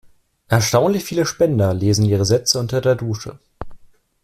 Erstaunlich 0.47 1.03
viele 1.03 1.27
Spender 1.27 1.75
lesen 1.75 2.05
ihre 2.05 2.25
Sätze 2.25 2.57
unter 2.57 2.81
der 2.81 2.95
Dusche. 2.95 3.37